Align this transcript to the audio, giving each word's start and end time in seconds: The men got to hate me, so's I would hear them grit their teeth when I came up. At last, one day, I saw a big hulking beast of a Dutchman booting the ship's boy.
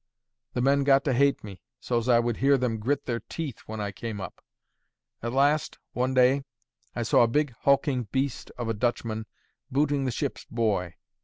The 0.53 0.63
men 0.63 0.83
got 0.83 1.03
to 1.05 1.13
hate 1.13 1.43
me, 1.43 1.61
so's 1.79 2.09
I 2.09 2.17
would 2.17 2.37
hear 2.37 2.57
them 2.57 2.79
grit 2.79 3.05
their 3.05 3.19
teeth 3.19 3.59
when 3.67 3.79
I 3.79 3.91
came 3.91 4.19
up. 4.19 4.43
At 5.21 5.31
last, 5.31 5.77
one 5.93 6.15
day, 6.15 6.41
I 6.95 7.03
saw 7.03 7.21
a 7.21 7.27
big 7.27 7.51
hulking 7.61 8.05
beast 8.05 8.49
of 8.57 8.67
a 8.67 8.73
Dutchman 8.73 9.27
booting 9.71 10.05
the 10.05 10.11
ship's 10.11 10.43
boy. 10.45 10.95